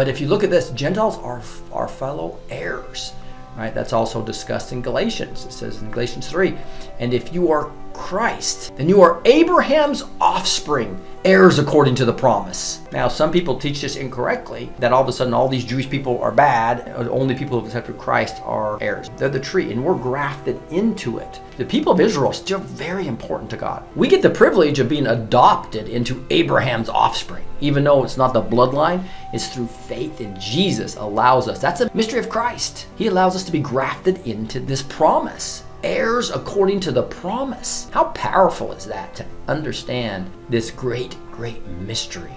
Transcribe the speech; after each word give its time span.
But 0.00 0.08
if 0.08 0.18
you 0.18 0.28
look 0.28 0.42
at 0.42 0.48
this, 0.48 0.70
Gentiles 0.70 1.18
are 1.18 1.42
our 1.74 1.86
fellow 1.86 2.38
heirs. 2.48 3.12
Right? 3.54 3.74
That's 3.74 3.92
also 3.92 4.24
discussed 4.24 4.72
in 4.72 4.80
Galatians. 4.80 5.44
It 5.44 5.52
says 5.52 5.82
in 5.82 5.90
Galatians 5.90 6.26
3, 6.26 6.56
and 7.00 7.12
if 7.12 7.34
you 7.34 7.50
are 7.50 7.70
Christ, 8.00 8.74
then 8.76 8.88
you 8.88 9.02
are 9.02 9.20
Abraham's 9.24 10.02
offspring, 10.20 10.98
heirs 11.24 11.58
according 11.58 11.94
to 11.96 12.06
the 12.06 12.12
promise. 12.12 12.80
Now, 12.92 13.08
some 13.08 13.30
people 13.30 13.56
teach 13.56 13.82
this 13.82 13.96
incorrectly 13.96 14.72
that 14.78 14.90
all 14.90 15.02
of 15.02 15.08
a 15.08 15.12
sudden 15.12 15.34
all 15.34 15.48
these 15.48 15.66
Jewish 15.66 15.88
people 15.88 16.20
are 16.22 16.32
bad, 16.32 16.88
uh, 16.88 17.08
only 17.10 17.34
people 17.34 17.58
who 17.58 17.64
have 17.64 17.66
accepted 17.66 17.98
Christ 17.98 18.40
are 18.42 18.82
heirs. 18.82 19.10
They're 19.18 19.28
the 19.28 19.38
tree, 19.38 19.70
and 19.70 19.84
we're 19.84 19.94
grafted 19.94 20.58
into 20.72 21.18
it. 21.18 21.40
The 21.58 21.64
people 21.66 21.92
of 21.92 22.00
Israel 22.00 22.30
are 22.30 22.34
still 22.34 22.58
very 22.58 23.06
important 23.06 23.50
to 23.50 23.58
God. 23.58 23.84
We 23.94 24.08
get 24.08 24.22
the 24.22 24.30
privilege 24.30 24.78
of 24.78 24.88
being 24.88 25.06
adopted 25.06 25.86
into 25.86 26.26
Abraham's 26.30 26.88
offspring, 26.88 27.44
even 27.60 27.84
though 27.84 28.02
it's 28.02 28.16
not 28.16 28.32
the 28.32 28.42
bloodline, 28.42 29.04
it's 29.34 29.54
through 29.54 29.66
faith 29.66 30.22
in 30.22 30.40
Jesus 30.40 30.96
allows 30.96 31.48
us. 31.48 31.60
That's 31.60 31.82
a 31.82 31.90
mystery 31.94 32.18
of 32.18 32.30
Christ. 32.30 32.86
He 32.96 33.08
allows 33.08 33.36
us 33.36 33.44
to 33.44 33.52
be 33.52 33.60
grafted 33.60 34.26
into 34.26 34.58
this 34.58 34.82
promise 34.82 35.64
heirs 35.82 36.30
according 36.30 36.80
to 36.80 36.92
the 36.92 37.02
promise. 37.02 37.88
How 37.90 38.04
powerful 38.04 38.72
is 38.72 38.86
that 38.86 39.14
to 39.16 39.26
understand 39.48 40.30
this 40.48 40.70
great, 40.70 41.16
great 41.32 41.66
mystery? 41.66 42.34